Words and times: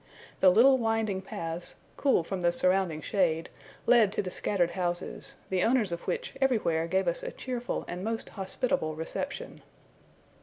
The 0.39 0.49
little 0.49 0.79
winding 0.79 1.21
paths, 1.21 1.75
cool 1.95 2.23
from 2.23 2.41
the 2.41 2.51
surrounding 2.51 3.01
shade, 3.01 3.49
led 3.85 4.11
to 4.13 4.23
the 4.23 4.31
scattered 4.31 4.71
houses; 4.71 5.35
the 5.51 5.61
owners 5.63 5.91
of 5.91 6.01
which 6.07 6.33
everywhere 6.41 6.87
gave 6.87 7.07
us 7.07 7.21
a 7.21 7.29
cheerful 7.31 7.85
and 7.87 8.03
most 8.03 8.29
hospitable 8.29 8.95
reception. 8.95 9.61